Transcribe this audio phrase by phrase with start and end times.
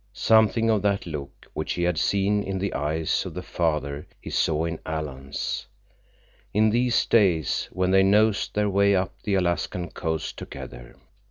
[0.13, 4.31] Something of that look which he had seen in the eyes of the father he
[4.31, 5.67] saw in Alan's,
[6.55, 10.95] in these days when they nosed their way up the Alaskan coast together.